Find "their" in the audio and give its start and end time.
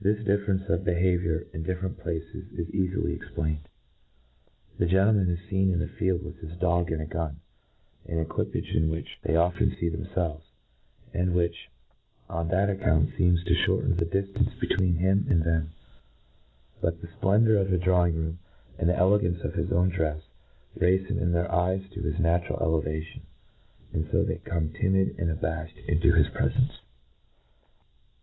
21.32-21.52